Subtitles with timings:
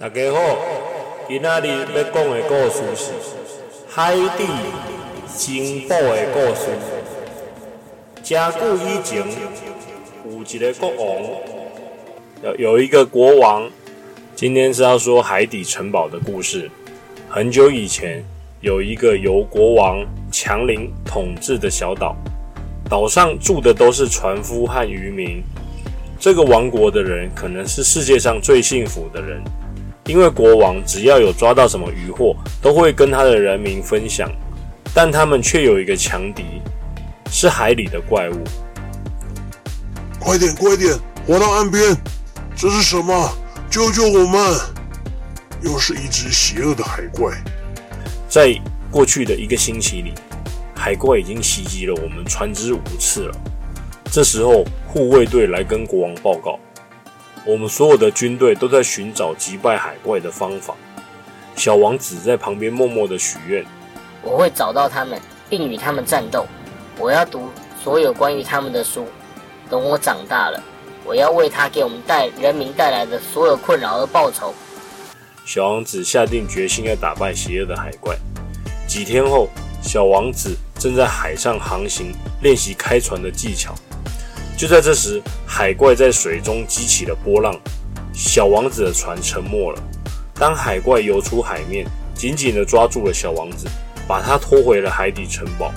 [0.00, 0.38] 大家好，
[1.26, 3.10] 今仔日要讲的故事是
[3.88, 4.46] 海底
[5.26, 6.70] 城堡的故事。
[8.22, 9.26] 真久以前，
[10.24, 11.22] 有一个国王，
[12.44, 13.68] 有有一个国王。
[14.36, 16.70] 今天是要说海底城堡的故事。
[17.28, 18.22] 很久以前，
[18.60, 22.14] 有一个由国王强林统治的小岛，
[22.88, 25.42] 岛上住的都是船夫和渔民。
[26.20, 29.42] 这个王国的人可能是世界上最幸福的人。
[30.08, 34.26] 因为国王只要有抓到什么渔获，都会跟他的人民分享，
[34.94, 36.44] 但他们却有一个强敌，
[37.30, 38.42] 是海里的怪物。
[40.18, 40.94] 快点，快点，
[41.26, 41.94] 划到岸边！
[42.56, 43.30] 这是什么？
[43.68, 44.58] 救救我们！
[45.60, 47.30] 又是一只邪恶的海怪。
[48.30, 48.58] 在
[48.90, 50.14] 过去的一个星期里，
[50.74, 53.36] 海怪已经袭击了我们船只五次了。
[54.10, 56.58] 这时候，护卫队来跟国王报告。
[57.48, 60.74] 我们所有的军队都在寻找击败海怪的方法。
[61.56, 63.64] 小王子在旁边默默的许愿
[64.20, 65.18] ：“我会找到他们，
[65.48, 66.44] 并与他们战斗。
[66.98, 67.48] 我要读
[67.82, 69.08] 所有关于他们的书。
[69.70, 70.62] 等我长大了，
[71.06, 74.52] 我要为他给我们带人民带来的所有困扰而报仇。”
[75.46, 78.14] 小王子下定决心要打败邪恶的海怪。
[78.86, 79.48] 几天后，
[79.80, 83.74] 小王子正在海上航行，练习开船的技巧。
[84.58, 87.54] 就在这时，海怪在水中激起了波浪，
[88.12, 89.80] 小王子的船沉没了。
[90.34, 93.68] 当海怪游出海面，紧紧地抓住了小王子，
[94.08, 95.72] 把他拖回了海底城堡。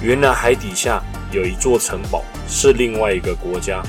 [0.00, 3.82] 原来海底下有一座城堡，是另外一个国家。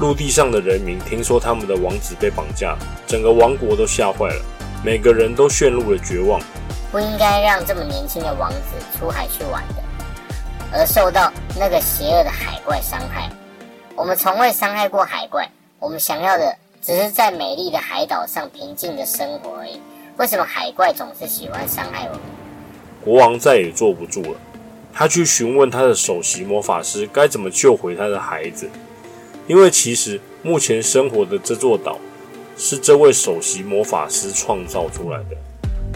[0.00, 4.44] 陆地上的人民听说他们的王子被绑架，整个王国都吓坏了，
[4.84, 6.40] 每个人都陷入了绝望。
[6.90, 9.81] 不应该让这么年轻的王子出海去玩的。
[10.74, 13.30] 而受到那个邪恶的海怪伤害，
[13.94, 15.46] 我们从未伤害过海怪。
[15.78, 19.78] 我们想要的只是在美丽的海岛上平静的生活而已。
[20.16, 22.20] 为什么海怪总是喜欢伤害我们？
[23.04, 24.38] 国王再也坐不住了，
[24.94, 28.70] 他去询问他的首席魔法师该怎么救回他的孩子。
[29.46, 31.98] 因为其实目前生活的这座岛
[32.56, 35.36] 是这位首席魔法师创造出来的。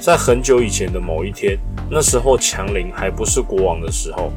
[0.03, 1.57] 在很久以前的某一天，
[1.91, 4.31] 那时候强林还不是国王的时候。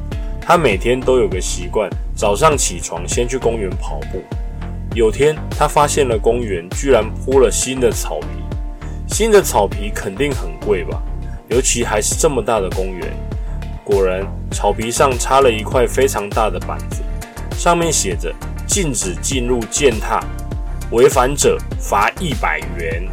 [0.52, 4.20] 他每天都有个习惯，早上起床先去公园跑步。
[4.96, 8.26] 有天，他发现了公园居然铺了新的草皮，
[9.06, 11.00] 新的草皮肯定很贵吧？
[11.46, 13.16] 尤其还是这么大的公园。
[13.84, 17.00] 果然，草皮上插了一块非常大的板子，
[17.56, 18.34] 上面写着
[18.66, 20.18] “禁止进入践踏，
[20.90, 23.06] 违反者罚一百元”。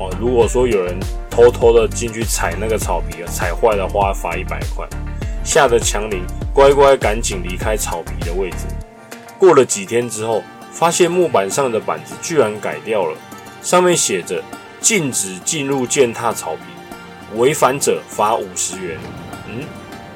[0.00, 0.98] 哦，如果说有人
[1.28, 4.88] 偷偷的进去踩那个草皮，踩坏的话，罚一百块。
[5.44, 6.22] 吓得强林
[6.52, 8.56] 乖乖赶紧离开草皮的位置。
[9.38, 13.16] 过了几天之后，发现木板上的板子居然改掉了，
[13.62, 14.42] 上面写着
[14.80, 16.62] “禁止进入践踏草皮，
[17.36, 18.98] 违反者罚五十元”。
[19.48, 19.64] 嗯，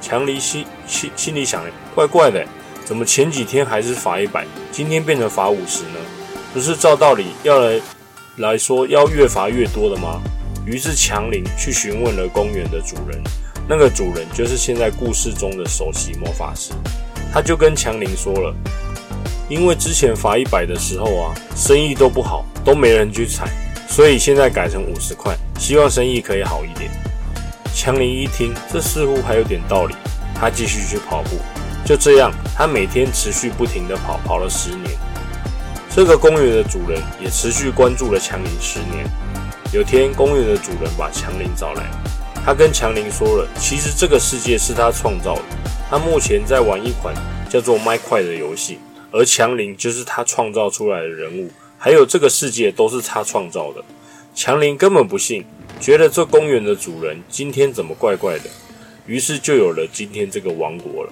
[0.01, 2.45] 强林心心心里想：怪怪的，
[2.85, 5.99] 怎么前几天还是罚一百，今天变成罚五十呢？
[6.53, 7.81] 不是照道理要来
[8.37, 10.21] 来说要越罚越多的吗？
[10.67, 13.23] 于是强林去询问了公园的主人。
[13.67, 16.73] 那个主人就是现在故事中的首席魔法师，
[17.33, 18.55] 他就跟强林说了，
[19.49, 23.49] 因为之前罚一百的时候啊，生意都不好，都没人去踩，
[23.89, 26.91] 所以现在改成五十块，希望生意可以好一点。
[27.75, 29.95] 强林一听，这似乎还有点道理，
[30.35, 31.39] 他继续去跑步。
[31.87, 34.91] 就这样，他每天持续不停地跑，跑了十年。
[35.91, 39.07] 这个公园的主人也持续关注了强林十年。
[39.73, 41.85] 有天，公园的主人把强林找来。
[42.45, 45.43] 他跟强林说了，其实这个世界是他创造的。
[45.89, 47.15] 他目前在玩一款
[47.49, 48.79] 叫做《麦块》的游戏，
[49.11, 53.83] 而强林就是他创造出来的人物，还有这个世界都是他创造的。
[54.35, 55.43] 强林根本不信，
[55.81, 58.51] 觉得这公园的主人今天怎么怪怪的，
[59.07, 61.11] 于是就有了今天这个王国了。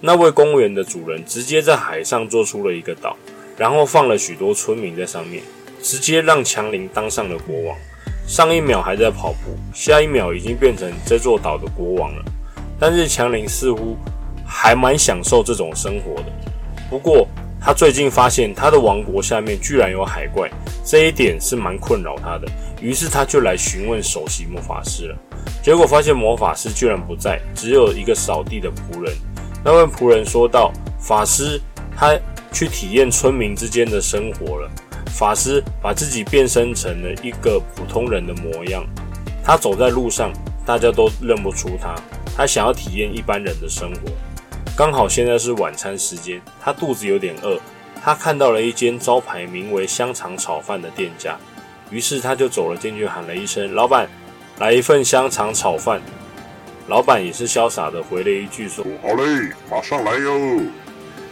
[0.00, 3.14] 那位公园的主人直接在海上做出了一个岛，
[3.58, 5.42] 然后放了许多村民在上面，
[5.82, 7.76] 直接让强林当上了国王。
[8.26, 12.24] 上一秒还在跑步，下一秒已经变成这座岛的国王了。
[12.78, 13.96] 但是强林似乎
[14.44, 16.26] 还蛮享受这种生活的。
[16.90, 17.26] 不过
[17.60, 20.50] 他最近发现他的王国下面居然有海怪，
[20.84, 22.48] 这一点是蛮困扰他的。
[22.80, 25.16] 于是他就来询问首席魔法师了。
[25.62, 29.14] 结果发现魔法师居然不在，只有一个扫地的仆人。
[29.64, 31.60] 那位仆人说道：“法师，
[31.96, 32.18] 他
[32.52, 34.70] 去体验村民之间的生活了。”
[35.12, 38.84] 法师把自己变身成了一个普通人的模样，
[39.44, 40.32] 他走在路上，
[40.66, 41.94] 大家都认不出他。
[42.34, 44.10] 他想要体验一般人的生活，
[44.74, 47.60] 刚好现在是晚餐时间，他肚子有点饿。
[48.02, 51.38] 他看到了一间招牌名为“香肠炒饭”的店家，
[51.90, 54.08] 于是他就走了进去，喊了一声：“老板，
[54.58, 56.00] 来一份香肠炒饭。”
[56.88, 60.32] 老板也是潇洒的回了一句说：“好嘞，马上来哟。”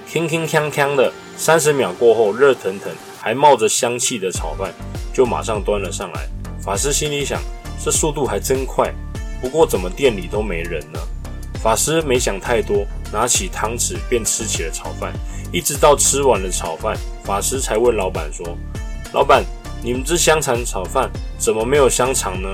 [0.08, 4.72] 铿铿锵锵的，三十秒过后，热腾腾还冒着香气的炒饭
[5.12, 6.26] 就马上端了上来。
[6.61, 7.40] 法师心里想：
[7.78, 8.93] 这速度还真快。
[9.40, 10.99] 不过怎么店里都没人呢？
[11.62, 15.12] 法师没想太多，拿起汤匙便吃起了炒饭，
[15.52, 18.56] 一直到吃完了炒饭，法师才问老板说
[19.12, 19.44] ：“老板。”
[19.82, 22.49] 你们这香肠炒饭怎么没有香肠呢？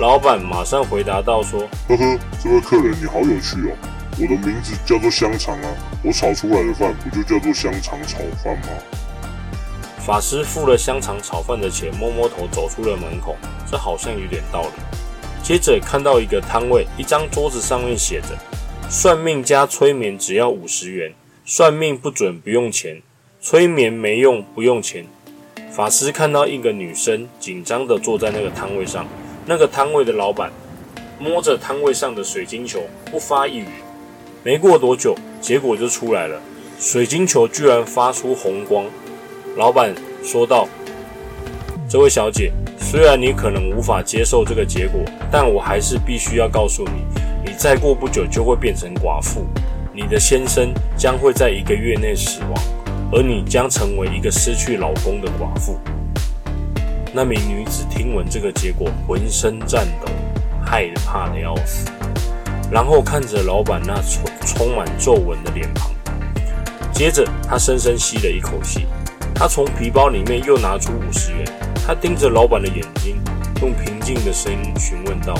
[0.00, 3.76] 老板马上回答道：“说，呵呵，这位客人你好有趣哦。
[4.18, 5.68] 我的名字叫做香肠啊，
[6.02, 8.68] 我炒出来的饭不就叫做香肠炒饭吗？”
[10.08, 13.36] 法师付了香肠炒饭的钱，摸摸头走出了门口。
[13.70, 14.68] 这好像有点道理。
[15.42, 18.28] 接着看到一个摊位，一张桌子上面写着
[18.88, 21.12] ：“算命加催眠只要五十元，
[21.44, 23.02] 算命不准不用钱，
[23.38, 25.04] 催眠没用不用钱。”
[25.70, 29.06] 法师看到一个女生紧张地坐在那个摊位上，
[29.44, 30.50] 那个摊位的老板
[31.18, 32.80] 摸着摊位上的水晶球，
[33.10, 33.68] 不发一语。
[34.42, 36.40] 没过多久，结果就出来了，
[36.80, 38.86] 水晶球居然发出红光。
[39.58, 40.68] 老板说道
[41.90, 45.00] ：“这位小姐，虽然你可能无法接受这个结果，
[45.32, 47.02] 但我还是必须要告诉你，
[47.44, 49.44] 你再过不久就会变成寡妇，
[49.92, 52.52] 你的先生将会在一个月内死亡。”
[53.10, 55.76] 而你将成为一个失去老公的寡妇。
[57.12, 60.12] 那名女子听闻这个结果，浑身颤抖，
[60.64, 61.90] 害怕的要死。
[62.70, 65.90] 然后看着老板那充充满皱纹的脸庞，
[66.92, 68.86] 接着她深深吸了一口气。
[69.38, 71.44] 他从皮包里面又拿出五十元，
[71.86, 73.22] 他盯着老板的眼睛，
[73.62, 75.32] 用平静的声音询问道：“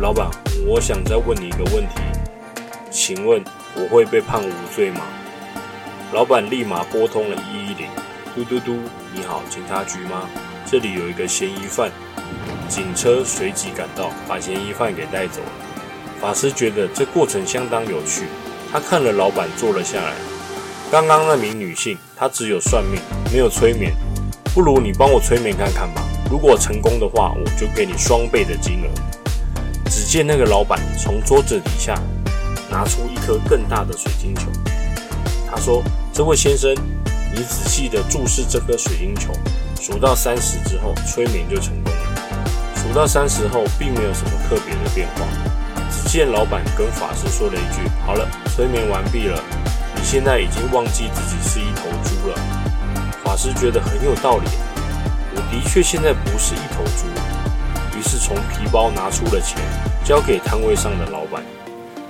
[0.00, 0.26] 老板，
[0.66, 2.00] 我想再问你一个问题，
[2.90, 3.44] 请问
[3.74, 5.02] 我会被判无罪吗？”
[6.10, 7.86] 老板立马拨通了一一零，
[8.34, 8.78] 嘟嘟嘟，
[9.12, 10.22] 你好，警察局吗？
[10.64, 11.90] 这里有一个嫌疑犯，
[12.70, 15.50] 警车随即赶到，把嫌疑犯给带走了。
[16.22, 18.24] 法师觉得这过程相当有趣，
[18.72, 20.14] 他看了老板，坐了下来。
[20.90, 22.98] 刚刚那名女性，她只有算命，
[23.30, 23.94] 没有催眠，
[24.54, 26.02] 不如你帮我催眠看看吧。
[26.30, 28.88] 如果成功的话，我就给你双倍的金额。
[29.90, 31.94] 只见那个老板从桌子底下
[32.70, 34.50] 拿出一颗更大的水晶球。
[35.50, 36.74] 他说：“这位先生，
[37.34, 39.30] 你仔细地注视这颗水晶球，
[39.78, 42.00] 数到三十之后，催眠就成功了。
[42.76, 45.26] 数到三十后，并没有什么特别的变化。
[45.90, 48.26] 只见老板跟法师说了一句：‘好了，
[48.56, 49.42] 催眠完毕了，
[50.10, 52.34] 现在已经忘记自己是一头猪了。’
[53.22, 54.48] 法师觉得很有道理，
[55.34, 57.04] 我的确现在不是一头猪。
[57.94, 59.60] 于是从皮包拿出了钱，
[60.06, 61.44] 交给摊位上的老板，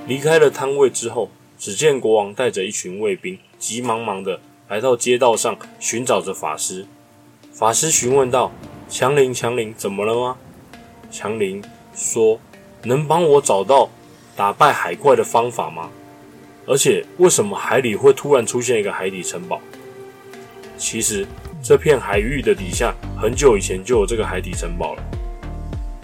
[0.07, 1.29] 离开了摊位之后。”
[1.59, 6.87] 只见国王带着一群卫兵，急忙忙的来到街道上寻找着法师。
[7.53, 8.53] 法师询问道
[8.89, 10.37] ：“强林，强林，怎么了吗？”
[11.11, 11.61] 强林
[11.97, 12.39] 说
[12.85, 13.91] ：“能帮我找到
[14.37, 15.91] 打败海怪的方法吗？
[16.69, 19.59] 而且，为什么海里会突然出现一个海底城堡？
[20.77, 21.27] 其实，
[21.63, 25.03] 这片海域的底下很久以前就有这个海底城堡了，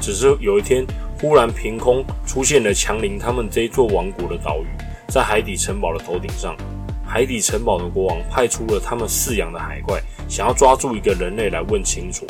[0.01, 0.83] 只是有一天
[1.21, 4.67] 忽然凭空出现了强林他们这一座王国的岛屿。”
[5.07, 6.57] 在海底城堡的头顶上，
[7.07, 12.27] 海底城堡的国王派出了他们饲养的海怪，想要抓住一个人类来问清楚。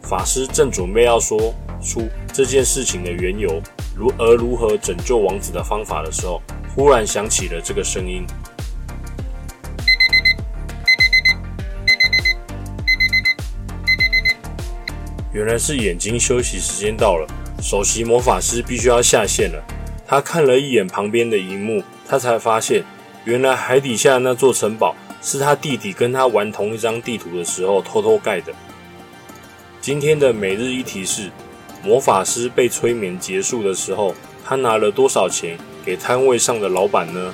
[0.00, 3.60] 法师正准备要说出这件事情的缘由，
[3.96, 6.40] 如而如何拯救王子的方法的时候，
[6.74, 8.26] 忽然响起了这个声音。
[15.32, 17.26] 原来是眼睛休息时间到了，
[17.60, 19.62] 首席魔法师必须要下线了。
[20.06, 22.84] 他看了一眼旁边的荧幕，他才发现，
[23.24, 28.52] 原来海底下那座城堡是他弟弟跟他玩同一张地图的时候偷偷盖的。
[29.80, 31.30] 今天的每日一题是：
[31.82, 34.14] 魔法师被催眠结束的时候，
[34.44, 37.32] 他拿了多少钱给摊位上的老板呢？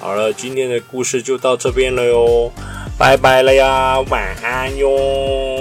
[0.00, 2.50] 好了，今天的故事就到这边了哟，
[2.98, 5.51] 拜拜了呀，晚安哟。